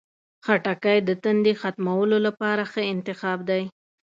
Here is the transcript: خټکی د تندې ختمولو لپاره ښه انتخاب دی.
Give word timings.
خټکی 0.45 0.97
د 1.07 1.09
تندې 1.23 1.53
ختمولو 1.61 2.17
لپاره 2.27 2.63
ښه 2.71 2.81
انتخاب 2.93 3.39
دی. 3.49 3.63